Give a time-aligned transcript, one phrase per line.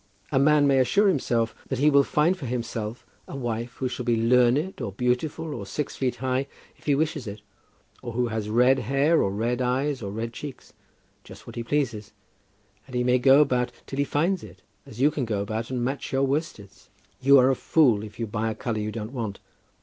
[0.31, 4.03] A man may assure himself that he will find for himself a wife who shall
[4.03, 7.43] be learned, or beautiful, or six feet high, if he wishes it,
[8.01, 10.73] or who has red hair, or red eyes, or red cheeks,
[11.23, 12.13] just what he pleases;
[12.87, 15.85] and he may go about till he finds it, as you can go about and
[15.85, 16.89] match your worsteds.
[17.21, 19.37] You are a fool if you buy a colour you don't want.